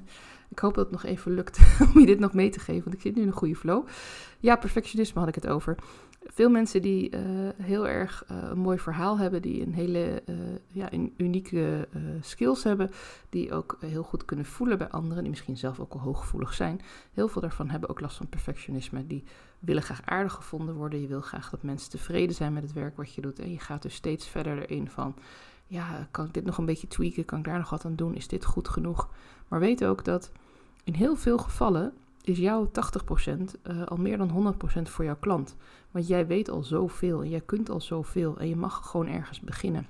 ik 0.49 0.59
hoop 0.59 0.75
dat 0.75 0.85
het 0.85 0.93
nog 0.93 1.05
even 1.05 1.35
lukt 1.35 1.59
om 1.95 2.01
je 2.01 2.07
dit 2.07 2.19
nog 2.19 2.33
mee 2.33 2.51
te 2.51 2.61
geven. 2.61 2.83
Want 2.83 2.95
ik 2.95 3.01
zit 3.01 3.15
nu 3.15 3.21
in 3.21 3.27
een 3.27 3.33
goede 3.33 3.57
flow. 3.57 3.87
Ja, 4.39 4.57
perfectionisme 4.57 5.21
had 5.21 5.29
ik 5.29 5.35
het 5.35 5.47
over. 5.47 5.77
Veel 6.25 6.51
mensen 6.51 6.83
die 6.83 7.17
uh, 7.17 7.21
heel 7.63 7.89
erg 7.89 8.25
uh, 8.31 8.37
een 8.51 8.59
mooi 8.59 8.79
verhaal 8.79 9.19
hebben, 9.19 9.43
die 9.43 9.63
een 9.63 9.75
hele 9.75 10.23
uh, 10.27 10.37
ja, 10.67 10.93
een 10.93 11.15
unieke 11.17 11.89
skills 12.21 12.63
hebben, 12.63 12.91
die 13.29 13.53
ook 13.53 13.77
heel 13.81 14.03
goed 14.03 14.25
kunnen 14.25 14.47
voelen 14.47 14.79
bij 14.79 14.89
anderen, 14.89 15.23
die 15.23 15.31
misschien 15.31 15.57
zelf 15.57 15.81
ook 15.81 15.93
al 15.93 16.01
hooggevoelig 16.01 16.55
zijn. 16.55 16.81
Heel 17.13 17.29
veel 17.29 17.41
daarvan 17.41 17.71
hebben 17.71 17.89
ook 17.89 18.01
last 18.01 18.17
van 18.17 18.29
perfectionisme. 18.29 19.07
Die 19.07 19.25
willen 19.59 19.83
graag 19.83 20.03
aardig 20.05 20.33
gevonden 20.33 20.75
worden. 20.75 21.01
Je 21.01 21.07
wil 21.07 21.21
graag 21.21 21.51
dat 21.51 21.63
mensen 21.63 21.91
tevreden 21.91 22.35
zijn 22.35 22.53
met 22.53 22.63
het 22.63 22.73
werk 22.73 22.97
wat 22.97 23.15
je 23.15 23.21
doet. 23.21 23.39
En 23.39 23.51
je 23.51 23.59
gaat 23.59 23.83
dus 23.83 23.95
steeds 23.95 24.29
verder 24.29 24.59
erin 24.59 24.89
van, 24.89 25.15
ja, 25.67 26.09
kan 26.11 26.27
ik 26.27 26.35
dit 26.35 26.45
nog 26.45 26.59
een 26.59 26.67
beetje 26.67 26.89
tweaken? 26.89 27.25
Kan 27.25 27.39
ik 27.39 27.45
daar 27.45 27.59
nog 27.59 27.71
wat 27.71 27.85
aan 27.85 27.97
doen? 27.97 28.15
Is 28.15 28.29
dit 28.29 28.45
goed 28.45 28.69
genoeg? 28.69 29.09
Maar 29.49 29.61
weet 29.61 29.85
ook 29.85 30.05
dat 30.05 30.31
in 30.85 30.95
heel 30.95 31.17
veel 31.17 31.39
gevallen 31.39 31.93
is 32.23 32.39
jouw 32.39 32.67
80% 32.67 32.71
uh, 33.63 33.83
al 33.87 33.97
meer 33.97 34.19
dan 34.19 34.55
100% 34.79 34.83
voor 34.83 35.05
jouw 35.05 35.17
klant. 35.21 35.57
Want 35.91 36.07
jij 36.07 36.27
weet 36.27 36.51
al 36.51 36.63
zoveel 36.63 37.23
en 37.23 37.29
jij 37.29 37.41
kunt 37.41 37.71
al 37.71 37.81
zoveel 37.81 38.39
en 38.39 38.49
je 38.49 38.57
mag 38.57 38.91
gewoon 38.91 39.07
ergens 39.07 39.41
beginnen. 39.41 39.87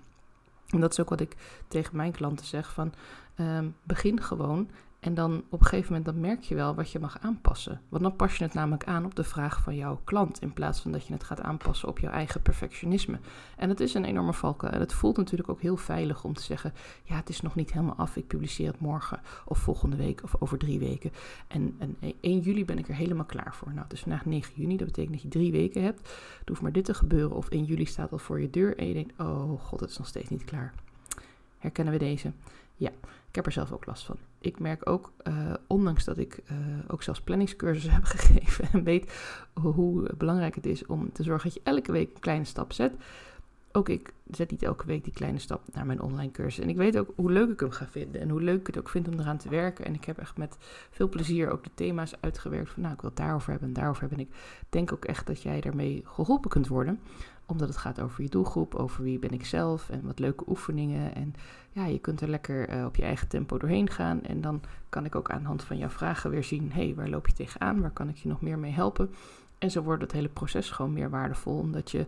En 0.69 0.81
dat 0.81 0.91
is 0.91 1.01
ook 1.01 1.09
wat 1.09 1.21
ik 1.21 1.37
tegen 1.69 1.97
mijn 1.97 2.13
klanten 2.13 2.47
zeg: 2.47 2.73
van 2.73 2.93
um, 3.41 3.75
begin 3.83 4.21
gewoon 4.21 4.69
en 5.03 5.15
dan 5.15 5.45
op 5.49 5.61
een 5.61 5.67
gegeven 5.67 5.93
moment 5.93 6.05
dan 6.05 6.21
merk 6.21 6.43
je 6.43 6.55
wel 6.55 6.75
wat 6.75 6.91
je 6.91 6.99
mag 6.99 7.19
aanpassen. 7.21 7.81
Want 7.89 8.03
dan 8.03 8.17
pas 8.17 8.37
je 8.37 8.45
het 8.45 8.55
namelijk 8.55 8.85
aan 8.85 9.05
op 9.05 9.15
de 9.15 9.25
vraag 9.25 9.61
van 9.61 9.77
jouw 9.77 10.01
klant. 10.05 10.41
In 10.41 10.53
plaats 10.53 10.81
van 10.81 10.93
dat 10.93 11.07
je 11.07 11.13
het 11.13 11.25
gaat 11.25 11.41
aanpassen 11.41 11.89
op 11.89 11.99
jouw 11.99 12.11
eigen 12.11 12.43
perfectionisme. 12.43 13.19
En 13.57 13.69
het 13.69 13.81
is 13.81 13.95
een 13.95 14.05
enorme 14.05 14.33
valkuil. 14.33 14.73
En 14.73 14.81
het 14.81 14.93
voelt 14.93 15.17
natuurlijk 15.17 15.49
ook 15.49 15.61
heel 15.61 15.77
veilig 15.77 16.25
om 16.25 16.35
te 16.35 16.43
zeggen: 16.43 16.73
ja, 17.03 17.17
het 17.17 17.29
is 17.29 17.41
nog 17.41 17.55
niet 17.55 17.73
helemaal 17.73 17.95
af. 17.95 18.17
Ik 18.17 18.27
publiceer 18.27 18.67
het 18.67 18.81
morgen 18.81 19.21
of 19.45 19.59
volgende 19.59 19.97
week 19.97 20.23
of 20.23 20.37
over 20.39 20.59
drie 20.59 20.79
weken. 20.79 21.13
En, 21.49 21.77
en 21.79 21.97
1 22.21 22.41
juli 22.41 22.65
ben 22.65 22.79
ik 22.79 22.89
er 22.89 22.95
helemaal 22.95 23.25
klaar 23.25 23.55
voor. 23.55 23.69
Nou, 23.69 23.83
het 23.83 23.93
is 23.93 24.01
vandaag 24.01 24.25
9 24.25 24.53
juni. 24.57 24.77
Dat 24.77 24.87
betekent 24.87 25.13
dat 25.13 25.23
je 25.23 25.29
drie 25.29 25.53
weken 25.53 25.83
hebt. 25.83 26.01
Er 26.09 26.49
hoeft 26.49 26.63
maar 26.63 26.73
dit 26.73 26.85
te 26.85 26.95
gebeuren. 26.95 27.37
Of 27.37 27.49
1 27.49 27.65
juli 27.65 27.85
staat 27.85 28.13
al 28.13 28.19
voor 28.19 28.41
je 28.41 28.51
deur. 28.51 28.77
En 28.77 28.87
je 28.87 28.95
denkt: 28.95 29.21
oh 29.21 29.61
god, 29.61 29.81
het 29.81 29.91
is 29.91 29.99
nog 29.99 30.07
steeds 30.07 30.29
niet 30.29 30.45
klaar. 30.45 30.75
Herkennen 31.63 31.93
we 31.93 31.99
deze? 31.99 32.33
Ja, 32.77 32.91
ik 33.29 33.35
heb 33.35 33.47
er 33.47 33.53
zelf 33.53 33.73
ook 33.73 33.87
last 33.87 34.05
van. 34.05 34.17
Ik 34.39 34.59
merk 34.59 34.89
ook, 34.89 35.13
uh, 35.29 35.53
ondanks 35.67 36.05
dat 36.05 36.19
ik 36.19 36.41
uh, 36.53 36.59
ook 36.89 37.03
zelfs 37.03 37.21
planningscursussen 37.21 37.93
heb 38.03 38.05
gegeven 38.05 38.69
en 38.73 38.85
weet 38.85 39.13
hoe 39.53 40.15
belangrijk 40.17 40.55
het 40.55 40.67
is 40.67 40.87
om 40.87 41.13
te 41.13 41.23
zorgen 41.23 41.45
dat 41.45 41.55
je 41.55 41.71
elke 41.71 41.93
week 41.93 42.11
een 42.15 42.21
kleine 42.21 42.45
stap 42.45 42.73
zet. 42.73 42.93
Ook 43.73 43.89
ik 43.89 44.13
zet 44.31 44.51
niet 44.51 44.63
elke 44.63 44.87
week 44.87 45.05
die 45.05 45.13
kleine 45.13 45.39
stap 45.39 45.63
naar 45.73 45.87
mijn 45.87 46.01
online 46.01 46.31
cursus. 46.31 46.65
En 46.65 46.69
ik 46.69 46.77
weet 46.77 46.99
ook 46.99 47.11
hoe 47.17 47.33
leuk 47.33 47.51
ik 47.51 47.61
hem 47.61 47.71
ga 47.71 47.87
vinden 47.87 48.21
en 48.21 48.29
hoe 48.29 48.43
leuk 48.43 48.61
ik 48.61 48.67
het 48.67 48.79
ook 48.79 48.89
vind 48.89 49.09
om 49.09 49.19
eraan 49.19 49.39
te 49.39 49.49
werken. 49.49 49.85
En 49.85 49.95
ik 49.95 50.05
heb 50.05 50.19
echt 50.19 50.37
met 50.37 50.57
veel 50.91 51.09
plezier 51.09 51.51
ook 51.51 51.65
de 51.65 51.71
thema's 51.75 52.15
uitgewerkt 52.21 52.71
van 52.71 52.83
nou, 52.83 52.95
ik 52.95 53.01
wil 53.01 53.11
het 53.11 53.19
daarover 53.19 53.51
hebben 53.51 53.69
en 53.69 53.75
daarover 53.75 54.01
hebben. 54.01 54.19
En 54.19 54.25
ik 54.25 54.35
denk 54.69 54.93
ook 54.93 55.05
echt 55.05 55.27
dat 55.27 55.43
jij 55.43 55.61
daarmee 55.61 56.03
geholpen 56.05 56.51
kunt 56.51 56.69
worden 56.69 57.01
omdat 57.47 57.69
het 57.69 57.77
gaat 57.77 58.01
over 58.01 58.23
je 58.23 58.29
doelgroep, 58.29 58.75
over 58.75 59.03
wie 59.03 59.19
ben 59.19 59.31
ik 59.33 59.47
zelf 59.47 59.91
en 59.91 60.03
wat 60.03 60.19
leuke 60.19 60.45
oefeningen. 60.47 61.15
En 61.15 61.35
ja, 61.73 61.87
je 61.87 61.99
kunt 61.99 62.21
er 62.21 62.29
lekker 62.29 62.75
uh, 62.75 62.85
op 62.85 62.97
je 62.97 63.03
eigen 63.03 63.29
tempo 63.29 63.59
doorheen 63.59 63.91
gaan. 63.91 64.23
En 64.23 64.41
dan 64.41 64.61
kan 64.89 65.05
ik 65.05 65.15
ook 65.15 65.31
aan 65.31 65.41
de 65.41 65.47
hand 65.47 65.65
van 65.65 65.79
jouw 65.79 65.89
vragen 65.89 66.31
weer 66.31 66.45
zien: 66.45 66.73
hé, 66.73 66.85
hey, 66.85 66.95
waar 66.95 67.09
loop 67.09 67.27
je 67.27 67.33
tegenaan? 67.33 67.81
Waar 67.81 67.91
kan 67.91 68.09
ik 68.09 68.17
je 68.17 68.29
nog 68.29 68.41
meer 68.41 68.59
mee 68.59 68.73
helpen? 68.73 69.11
En 69.59 69.71
zo 69.71 69.83
wordt 69.83 70.03
het 70.03 70.13
hele 70.13 70.29
proces 70.29 70.71
gewoon 70.71 70.93
meer 70.93 71.11
waardevol, 71.11 71.59
omdat 71.59 71.91
je 71.91 72.07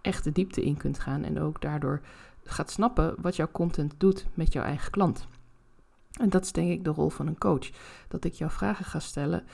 echt 0.00 0.24
de 0.24 0.32
diepte 0.32 0.64
in 0.64 0.76
kunt 0.76 0.98
gaan 0.98 1.24
en 1.24 1.40
ook 1.40 1.60
daardoor 1.60 2.00
gaat 2.44 2.70
snappen 2.70 3.14
wat 3.18 3.36
jouw 3.36 3.48
content 3.52 3.94
doet 3.98 4.26
met 4.34 4.52
jouw 4.52 4.64
eigen 4.64 4.90
klant. 4.90 5.26
En 6.14 6.28
dat 6.28 6.44
is 6.44 6.52
denk 6.52 6.70
ik 6.70 6.84
de 6.84 6.90
rol 6.90 7.08
van 7.08 7.26
een 7.26 7.38
coach. 7.38 7.70
Dat 8.08 8.24
ik 8.24 8.32
jouw 8.32 8.48
vragen 8.48 8.84
ga 8.84 8.98
stellen 8.98 9.44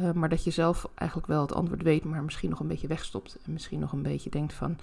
uh, 0.00 0.12
maar 0.12 0.28
dat 0.28 0.44
je 0.44 0.50
zelf 0.50 0.88
eigenlijk 0.94 1.28
wel 1.28 1.40
het 1.40 1.54
antwoord 1.54 1.82
weet, 1.82 2.04
maar 2.04 2.22
misschien 2.22 2.50
nog 2.50 2.60
een 2.60 2.66
beetje 2.66 2.86
wegstopt. 2.86 3.38
En 3.44 3.52
misschien 3.52 3.78
nog 3.78 3.92
een 3.92 4.02
beetje 4.02 4.30
denkt 4.30 4.52
van, 4.52 4.78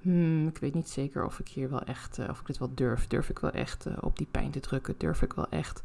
hmm, 0.00 0.48
ik 0.48 0.58
weet 0.58 0.74
niet 0.74 0.88
zeker 0.88 1.24
of 1.24 1.38
ik 1.38 1.48
hier 1.48 1.70
wel 1.70 1.82
echt, 1.82 2.18
uh, 2.18 2.28
of 2.28 2.40
ik 2.40 2.46
dit 2.46 2.58
wel 2.58 2.74
durf. 2.74 3.06
Durf 3.06 3.28
ik 3.28 3.38
wel 3.38 3.50
echt 3.50 3.86
uh, 3.86 3.92
op 4.00 4.18
die 4.18 4.28
pijn 4.30 4.50
te 4.50 4.60
drukken? 4.60 4.94
Durf 4.98 5.22
ik 5.22 5.32
wel 5.32 5.48
echt 5.48 5.82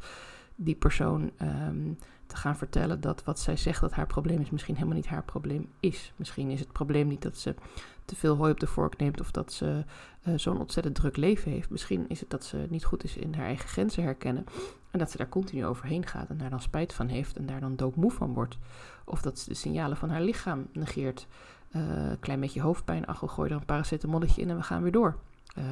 die 0.56 0.74
persoon 0.74 1.30
um, 1.42 1.98
te 2.26 2.36
gaan 2.36 2.56
vertellen 2.56 3.00
dat 3.00 3.24
wat 3.24 3.38
zij 3.38 3.56
zegt 3.56 3.80
dat 3.80 3.92
haar 3.92 4.06
probleem 4.06 4.40
is, 4.40 4.50
misschien 4.50 4.74
helemaal 4.74 4.96
niet 4.96 5.06
haar 5.06 5.24
probleem 5.24 5.68
is. 5.80 6.12
Misschien 6.16 6.50
is 6.50 6.60
het 6.60 6.72
probleem 6.72 7.08
niet 7.08 7.22
dat 7.22 7.36
ze 7.36 7.54
te 8.04 8.16
veel 8.16 8.36
hooi 8.36 8.52
op 8.52 8.60
de 8.60 8.66
vork 8.66 8.96
neemt 8.96 9.20
of 9.20 9.30
dat 9.30 9.52
ze 9.52 9.84
uh, 10.28 10.34
zo'n 10.38 10.58
ontzettend 10.58 10.94
druk 10.94 11.16
leven 11.16 11.50
heeft. 11.50 11.70
Misschien 11.70 12.08
is 12.08 12.20
het 12.20 12.30
dat 12.30 12.44
ze 12.44 12.66
niet 12.68 12.84
goed 12.84 13.04
is 13.04 13.16
in 13.16 13.34
haar 13.34 13.46
eigen 13.46 13.68
grenzen 13.68 14.02
herkennen 14.02 14.44
en 14.90 14.98
dat 14.98 15.10
ze 15.10 15.16
daar 15.16 15.28
continu 15.28 15.66
overheen 15.66 16.06
gaat 16.06 16.28
en 16.28 16.36
daar 16.38 16.50
dan 16.50 16.60
spijt 16.60 16.92
van 16.92 17.08
heeft 17.08 17.36
en 17.36 17.46
daar 17.46 17.60
dan 17.60 17.76
doodmoe 17.76 18.10
van 18.10 18.32
wordt. 18.34 18.58
Of 19.04 19.22
dat 19.22 19.38
ze 19.38 19.48
de 19.48 19.54
signalen 19.54 19.96
van 19.96 20.10
haar 20.10 20.22
lichaam 20.22 20.66
negeert. 20.72 21.26
Uh, 21.76 21.82
klein 22.20 22.40
beetje 22.40 22.60
hoofdpijn, 22.60 23.06
ach, 23.06 23.20
we 23.20 23.28
gooien 23.28 23.50
er 23.50 23.58
een 23.58 23.64
paracetamolletje 23.64 24.42
in 24.42 24.50
en 24.50 24.56
we 24.56 24.62
gaan 24.62 24.82
weer 24.82 24.92
door. 24.92 25.16
Uh, 25.58 25.64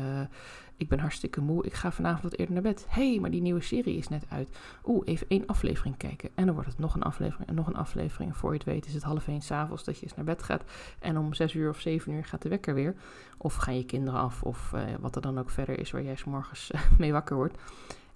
ik 0.77 0.89
ben 0.89 0.99
hartstikke 0.99 1.41
moe, 1.41 1.65
ik 1.65 1.75
ga 1.75 1.93
vanavond 1.93 2.23
wat 2.23 2.33
eerder 2.33 2.55
naar 2.55 2.63
bed. 2.63 2.87
Hé, 2.89 3.11
hey, 3.11 3.21
maar 3.21 3.31
die 3.31 3.41
nieuwe 3.41 3.61
serie 3.61 3.97
is 3.97 4.09
net 4.09 4.25
uit. 4.29 4.57
Oeh, 4.85 5.03
even 5.05 5.27
één 5.29 5.47
aflevering 5.47 5.97
kijken. 5.97 6.31
En 6.35 6.45
dan 6.47 6.55
wordt 6.55 6.71
het 6.71 6.79
nog 6.79 6.95
een 6.95 7.03
aflevering 7.03 7.49
en 7.49 7.55
nog 7.55 7.67
een 7.67 7.77
aflevering. 7.77 8.31
En 8.31 8.37
voor 8.37 8.51
je 8.51 8.57
het 8.57 8.67
weet 8.67 8.87
is 8.87 8.95
het 8.95 9.03
half 9.03 9.29
één 9.29 9.43
s'avonds 9.43 9.85
dat 9.85 9.97
je 9.99 10.03
eens 10.03 10.15
naar 10.15 10.25
bed 10.25 10.43
gaat. 10.43 10.65
En 10.99 11.19
om 11.19 11.35
zes 11.35 11.55
uur 11.55 11.69
of 11.69 11.81
zeven 11.81 12.13
uur 12.13 12.25
gaat 12.25 12.43
de 12.43 12.49
wekker 12.49 12.75
weer. 12.75 12.95
Of 13.37 13.55
gaan 13.55 13.77
je 13.77 13.85
kinderen 13.85 14.21
af 14.21 14.43
of 14.43 14.73
uh, 14.75 14.83
wat 15.01 15.17
er 15.17 15.23
dan 15.23 15.39
ook 15.39 15.51
verder 15.51 15.79
is 15.79 15.91
waar 15.91 16.03
jij 16.03 16.17
s 16.17 16.25
morgens 16.25 16.71
uh, 16.71 16.81
mee 16.99 17.13
wakker 17.13 17.37
wordt. 17.37 17.59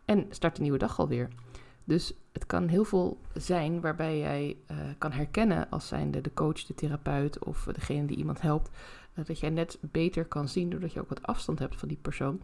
En 0.04 0.26
start 0.30 0.56
de 0.56 0.62
nieuwe 0.62 0.78
dag 0.78 0.98
alweer. 0.98 1.28
Dus 1.84 2.14
het 2.32 2.46
kan 2.46 2.68
heel 2.68 2.84
veel 2.84 3.20
zijn 3.32 3.80
waarbij 3.80 4.18
jij 4.18 4.56
kan 4.98 5.12
herkennen 5.12 5.70
als 5.70 5.88
zijnde 5.88 6.20
de 6.20 6.34
coach, 6.34 6.64
de 6.64 6.74
therapeut 6.74 7.44
of 7.44 7.68
degene 7.72 8.06
die 8.06 8.16
iemand 8.16 8.40
helpt. 8.40 8.70
Dat 9.24 9.40
jij 9.40 9.50
net 9.50 9.78
beter 9.80 10.24
kan 10.24 10.48
zien 10.48 10.70
doordat 10.70 10.92
je 10.92 11.00
ook 11.00 11.08
wat 11.08 11.22
afstand 11.22 11.58
hebt 11.58 11.76
van 11.76 11.88
die 11.88 11.98
persoon. 12.02 12.40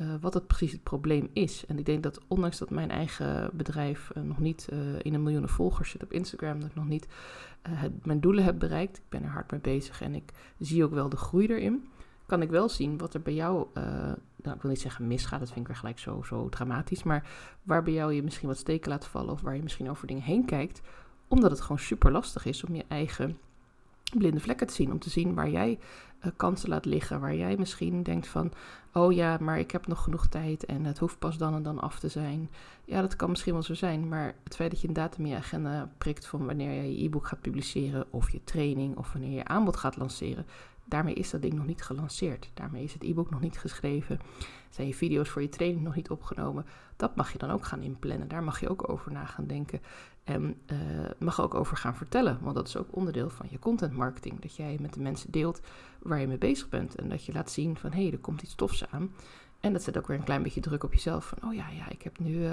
Uh, 0.00 0.14
wat 0.20 0.34
het 0.34 0.46
precies 0.46 0.72
het 0.72 0.82
probleem 0.82 1.28
is. 1.32 1.66
En 1.66 1.78
ik 1.78 1.86
denk 1.86 2.02
dat 2.02 2.20
ondanks 2.28 2.58
dat 2.58 2.70
mijn 2.70 2.90
eigen 2.90 3.50
bedrijf 3.52 4.10
nog 4.22 4.38
niet 4.38 4.68
in 5.02 5.14
een 5.14 5.22
miljoen 5.22 5.48
volgers 5.48 5.90
zit 5.90 6.02
op 6.02 6.12
Instagram, 6.12 6.60
dat 6.60 6.68
ik 6.68 6.74
nog 6.74 6.88
niet 6.88 7.06
mijn 8.02 8.20
doelen 8.20 8.44
heb 8.44 8.58
bereikt. 8.58 8.96
Ik 8.96 9.08
ben 9.08 9.22
er 9.22 9.28
hard 9.28 9.50
mee 9.50 9.60
bezig 9.60 10.00
en 10.00 10.14
ik 10.14 10.32
zie 10.58 10.84
ook 10.84 10.92
wel 10.92 11.08
de 11.08 11.16
groei 11.16 11.46
erin 11.46 11.88
kan 12.26 12.42
ik 12.42 12.50
wel 12.50 12.68
zien 12.68 12.98
wat 12.98 13.14
er 13.14 13.22
bij 13.22 13.34
jou, 13.34 13.66
nou, 13.74 14.56
ik 14.56 14.62
wil 14.62 14.70
niet 14.70 14.80
zeggen 14.80 15.06
misgaat, 15.06 15.38
dat 15.40 15.48
vind 15.48 15.60
ik 15.60 15.66
weer 15.66 15.76
gelijk 15.76 15.98
zo, 15.98 16.22
zo 16.22 16.48
dramatisch, 16.48 17.02
maar 17.02 17.28
waar 17.62 17.82
bij 17.82 17.92
jou 17.92 18.12
je 18.12 18.22
misschien 18.22 18.48
wat 18.48 18.58
steken 18.58 18.90
laat 18.90 19.06
vallen 19.06 19.32
of 19.32 19.40
waar 19.40 19.56
je 19.56 19.62
misschien 19.62 19.90
over 19.90 20.06
dingen 20.06 20.22
heen 20.22 20.44
kijkt, 20.44 20.80
omdat 21.28 21.50
het 21.50 21.60
gewoon 21.60 21.78
super 21.78 22.12
lastig 22.12 22.44
is 22.44 22.64
om 22.64 22.74
je 22.74 22.84
eigen 22.88 23.38
blinde 24.18 24.40
vlekken 24.40 24.66
te 24.66 24.74
zien. 24.74 24.92
Om 24.92 24.98
te 24.98 25.10
zien 25.10 25.34
waar 25.34 25.50
jij 25.50 25.78
uh, 26.24 26.32
kansen 26.36 26.68
laat 26.68 26.84
liggen. 26.84 27.20
Waar 27.20 27.34
jij 27.34 27.56
misschien 27.58 28.02
denkt 28.02 28.26
van, 28.26 28.52
oh 28.92 29.12
ja, 29.12 29.36
maar 29.40 29.58
ik 29.58 29.70
heb 29.70 29.86
nog 29.86 30.02
genoeg 30.02 30.26
tijd 30.26 30.64
en 30.64 30.84
het 30.84 30.98
hoeft 30.98 31.18
pas 31.18 31.38
dan 31.38 31.54
en 31.54 31.62
dan 31.62 31.80
af 31.80 31.98
te 31.98 32.08
zijn. 32.08 32.50
Ja, 32.84 33.00
dat 33.00 33.16
kan 33.16 33.30
misschien 33.30 33.52
wel 33.52 33.62
zo 33.62 33.74
zijn. 33.74 34.08
Maar 34.08 34.34
het 34.44 34.56
feit 34.56 34.70
dat 34.70 34.80
je 34.80 34.88
een 34.88 34.94
datum 34.94 35.24
in 35.24 35.30
je 35.30 35.36
agenda 35.36 35.90
prikt 35.98 36.26
van 36.26 36.46
wanneer 36.46 36.82
je 36.82 36.96
je 36.96 37.04
e-book 37.04 37.26
gaat 37.26 37.40
publiceren. 37.40 38.06
Of 38.10 38.30
je 38.30 38.44
training 38.44 38.96
of 38.96 39.12
wanneer 39.12 39.36
je 39.36 39.44
aanbod 39.44 39.76
gaat 39.76 39.96
lanceren. 39.96 40.46
Daarmee 40.84 41.14
is 41.14 41.30
dat 41.30 41.42
ding 41.42 41.54
nog 41.54 41.66
niet 41.66 41.82
gelanceerd. 41.82 42.50
Daarmee 42.54 42.84
is 42.84 42.92
het 42.92 43.02
e-book 43.02 43.30
nog 43.30 43.40
niet 43.40 43.58
geschreven. 43.58 44.20
Zijn 44.70 44.86
je 44.86 44.94
video's 44.94 45.28
voor 45.28 45.42
je 45.42 45.48
training 45.48 45.84
nog 45.84 45.94
niet 45.94 46.10
opgenomen. 46.10 46.66
Dat 46.96 47.16
mag 47.16 47.32
je 47.32 47.38
dan 47.38 47.50
ook 47.50 47.64
gaan 47.64 47.82
inplannen. 47.82 48.28
Daar 48.28 48.42
mag 48.42 48.60
je 48.60 48.68
ook 48.68 48.88
over 48.88 49.12
na 49.12 49.24
gaan 49.24 49.46
denken. 49.46 49.80
En 50.24 50.56
uh, 50.72 50.78
mag 51.18 51.40
ook 51.40 51.54
over 51.54 51.76
gaan 51.76 51.96
vertellen. 51.96 52.38
Want 52.40 52.54
dat 52.54 52.68
is 52.68 52.76
ook 52.76 52.96
onderdeel 52.96 53.30
van 53.30 53.46
je 53.50 53.58
content 53.58 53.92
marketing. 53.92 54.40
Dat 54.40 54.56
jij 54.56 54.78
met 54.80 54.94
de 54.94 55.00
mensen 55.00 55.30
deelt 55.30 55.60
waar 56.02 56.20
je 56.20 56.26
mee 56.26 56.38
bezig 56.38 56.68
bent. 56.68 56.94
En 56.94 57.08
dat 57.08 57.24
je 57.24 57.32
laat 57.32 57.50
zien 57.50 57.76
van 57.76 57.92
hé, 57.92 58.02
hey, 58.02 58.12
er 58.12 58.18
komt 58.18 58.42
iets 58.42 58.54
tofs 58.54 58.90
aan. 58.90 59.10
En 59.60 59.72
dat 59.72 59.82
zet 59.82 59.98
ook 59.98 60.06
weer 60.06 60.18
een 60.18 60.24
klein 60.24 60.42
beetje 60.42 60.60
druk 60.60 60.84
op 60.84 60.92
jezelf. 60.92 61.26
Van, 61.26 61.48
oh 61.48 61.54
ja, 61.54 61.68
ja 61.68 61.88
ik 61.88 62.02
heb 62.02 62.18
nu 62.18 62.34
uh, 62.34 62.50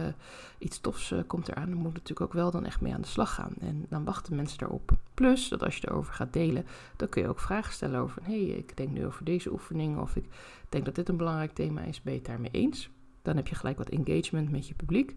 iets 0.57 0.79
tofs 0.79 1.11
uh, 1.11 1.19
komt 1.27 1.47
eraan. 1.47 1.69
Dan 1.69 1.77
moet 1.77 1.93
natuurlijk 1.93 2.21
ook 2.21 2.33
wel 2.33 2.51
dan 2.51 2.65
echt 2.65 2.81
mee 2.81 2.93
aan 2.93 3.01
de 3.01 3.07
slag 3.07 3.33
gaan. 3.33 3.53
En 3.59 3.85
dan 3.89 4.03
wachten 4.03 4.35
mensen 4.35 4.57
daarop. 4.57 4.91
Plus, 5.13 5.49
dat 5.49 5.63
als 5.63 5.77
je 5.77 5.87
erover 5.87 6.13
gaat 6.13 6.33
delen, 6.33 6.65
dan 6.95 7.09
kun 7.09 7.21
je 7.21 7.27
ook 7.27 7.39
vragen 7.39 7.73
stellen 7.73 7.99
over... 7.99 8.21
Hé, 8.23 8.45
hey, 8.45 8.57
ik 8.57 8.77
denk 8.77 8.89
nu 8.89 9.05
over 9.05 9.25
deze 9.25 9.51
oefening. 9.51 9.97
Of 9.97 10.15
ik 10.15 10.25
denk 10.69 10.85
dat 10.85 10.95
dit 10.95 11.09
een 11.09 11.17
belangrijk 11.17 11.53
thema 11.53 11.81
is. 11.81 12.01
Ben 12.01 12.13
je 12.13 12.19
het 12.19 12.27
daarmee 12.27 12.51
eens? 12.51 12.89
Dan 13.21 13.35
heb 13.35 13.47
je 13.47 13.55
gelijk 13.55 13.77
wat 13.77 13.89
engagement 13.89 14.51
met 14.51 14.67
je 14.67 14.73
publiek. 14.73 15.15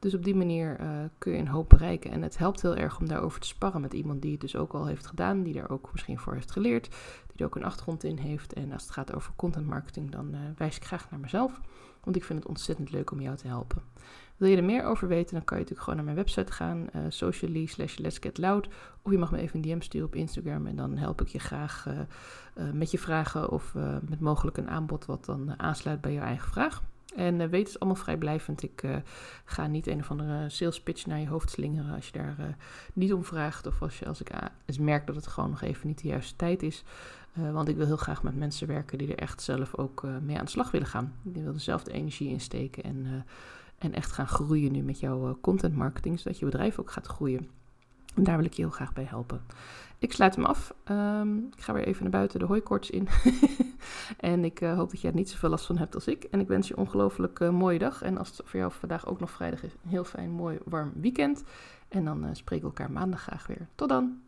Dus 0.00 0.14
op 0.14 0.24
die 0.24 0.34
manier 0.34 0.80
uh, 0.80 0.88
kun 1.18 1.32
je 1.32 1.38
een 1.38 1.48
hoop 1.48 1.68
bereiken. 1.68 2.10
En 2.10 2.22
het 2.22 2.38
helpt 2.38 2.62
heel 2.62 2.76
erg 2.76 2.98
om 2.98 3.08
daarover 3.08 3.40
te 3.40 3.46
sparren 3.46 3.80
met 3.80 3.92
iemand 3.92 4.22
die 4.22 4.32
het 4.32 4.40
dus 4.40 4.56
ook 4.56 4.72
al 4.72 4.86
heeft 4.86 5.06
gedaan, 5.06 5.42
die 5.42 5.54
daar 5.54 5.70
ook 5.70 5.88
misschien 5.92 6.18
voor 6.18 6.34
heeft 6.34 6.50
geleerd, 6.50 6.88
die 7.26 7.36
er 7.36 7.44
ook 7.44 7.56
een 7.56 7.64
achtergrond 7.64 8.04
in 8.04 8.16
heeft. 8.16 8.52
En 8.52 8.72
als 8.72 8.82
het 8.82 8.90
gaat 8.90 9.14
over 9.14 9.32
content 9.36 9.66
marketing, 9.66 10.10
dan 10.10 10.34
uh, 10.34 10.40
wijs 10.56 10.76
ik 10.76 10.84
graag 10.84 11.10
naar 11.10 11.20
mezelf, 11.20 11.60
want 12.04 12.16
ik 12.16 12.24
vind 12.24 12.38
het 12.38 12.48
ontzettend 12.48 12.90
leuk 12.90 13.10
om 13.10 13.20
jou 13.20 13.36
te 13.36 13.46
helpen. 13.46 13.82
Wil 14.36 14.48
je 14.48 14.56
er 14.56 14.64
meer 14.64 14.84
over 14.84 15.08
weten, 15.08 15.34
dan 15.34 15.44
kan 15.44 15.56
je 15.56 15.62
natuurlijk 15.62 15.90
gewoon 15.90 16.04
naar 16.04 16.14
mijn 16.14 16.24
website 16.24 16.52
gaan, 16.52 16.86
uh, 16.96 17.02
socially 17.08 17.66
slash 17.66 17.96
let's 17.96 18.18
get 18.18 18.38
loud. 18.38 18.68
Of 19.02 19.12
je 19.12 19.18
mag 19.18 19.30
me 19.30 19.38
even 19.38 19.56
een 19.56 19.62
DM 19.62 19.80
sturen 19.80 20.06
op 20.06 20.14
Instagram 20.14 20.66
en 20.66 20.76
dan 20.76 20.96
help 20.96 21.20
ik 21.20 21.28
je 21.28 21.38
graag 21.38 21.86
met 22.72 22.90
je 22.90 22.98
vragen 22.98 23.50
of 23.50 23.74
met 24.08 24.20
mogelijk 24.20 24.56
een 24.56 24.68
aanbod 24.68 25.06
wat 25.06 25.24
dan 25.24 25.58
aansluit 25.58 26.00
bij 26.00 26.12
jouw 26.12 26.24
eigen 26.24 26.50
vraag. 26.50 26.82
En 27.16 27.40
uh, 27.40 27.46
weet, 27.46 27.66
het 27.66 27.80
allemaal 27.80 28.02
vrijblijvend. 28.02 28.62
Ik 28.62 28.82
uh, 28.82 28.96
ga 29.44 29.66
niet 29.66 29.86
een 29.86 30.00
of 30.00 30.10
andere 30.10 30.48
sales 30.48 30.82
pitch 30.82 31.06
naar 31.06 31.20
je 31.20 31.28
hoofd 31.28 31.50
slingeren 31.50 31.94
als 31.94 32.06
je 32.06 32.12
daar 32.12 32.36
uh, 32.40 32.46
niet 32.92 33.12
om 33.12 33.24
vraagt. 33.24 33.66
Of 33.66 33.82
als 34.06 34.20
ik 34.20 34.30
eens 34.66 34.78
merk 34.78 35.06
dat 35.06 35.16
het 35.16 35.26
gewoon 35.26 35.50
nog 35.50 35.62
even 35.62 35.88
niet 35.88 36.02
de 36.02 36.08
juiste 36.08 36.36
tijd 36.36 36.62
is. 36.62 36.84
want 37.32 37.68
ik 37.68 37.76
wil 37.76 37.86
heel 37.86 37.96
graag 37.96 38.22
met 38.22 38.36
mensen 38.36 38.66
werken 38.66 38.98
die 38.98 39.08
er 39.08 39.18
echt 39.18 39.42
zelf 39.42 39.76
ook 39.76 40.06
mee 40.22 40.38
aan 40.38 40.44
de 40.44 40.50
slag 40.50 40.70
willen 40.70 40.86
gaan. 40.86 41.14
Die 41.22 41.42
willen 41.42 41.60
zelf 41.60 41.84
de 41.84 41.92
energie 41.92 42.28
insteken 42.28 42.82
en, 42.82 43.24
en 43.78 43.94
echt 43.94 44.12
gaan 44.12 44.28
groeien 44.28 44.72
nu 44.72 44.82
met 44.82 45.00
jouw 45.00 45.38
content 45.40 45.74
marketing. 45.74 46.20
Zodat 46.20 46.38
je 46.38 46.44
bedrijf 46.44 46.78
ook 46.78 46.90
gaat 46.90 47.06
groeien. 47.06 47.59
En 48.14 48.22
daar 48.24 48.36
wil 48.36 48.46
ik 48.46 48.52
je 48.52 48.62
heel 48.62 48.70
graag 48.70 48.92
bij 48.92 49.04
helpen. 49.04 49.42
Ik 49.98 50.12
sluit 50.12 50.34
hem 50.34 50.44
af. 50.44 50.74
Um, 50.90 51.36
ik 51.56 51.62
ga 51.62 51.72
weer 51.72 51.86
even 51.86 52.02
naar 52.02 52.12
buiten 52.12 52.38
de 52.38 52.44
hooikorts 52.44 52.90
in. 52.90 53.08
en 54.30 54.44
ik 54.44 54.60
uh, 54.60 54.74
hoop 54.76 54.90
dat 54.90 55.00
jij 55.00 55.10
er 55.10 55.16
niet 55.16 55.30
zoveel 55.30 55.48
last 55.48 55.66
van 55.66 55.78
hebt 55.78 55.94
als 55.94 56.06
ik. 56.06 56.24
En 56.24 56.40
ik 56.40 56.48
wens 56.48 56.68
je 56.68 56.74
een 56.74 56.80
ongelooflijk 56.80 57.40
uh, 57.40 57.50
mooie 57.50 57.78
dag. 57.78 58.02
En 58.02 58.18
als 58.18 58.28
het 58.28 58.42
voor 58.44 58.60
jou 58.60 58.72
vandaag 58.72 59.06
ook 59.06 59.20
nog 59.20 59.30
vrijdag 59.30 59.62
is, 59.62 59.72
een 59.72 59.90
heel 59.90 60.04
fijn, 60.04 60.30
mooi, 60.30 60.58
warm 60.64 60.92
weekend. 60.94 61.44
En 61.88 62.04
dan 62.04 62.24
uh, 62.24 62.30
spreken 62.32 62.64
we 62.70 62.76
elkaar 62.76 62.92
maandag 62.92 63.20
graag 63.20 63.46
weer. 63.46 63.68
Tot 63.74 63.88
dan! 63.88 64.20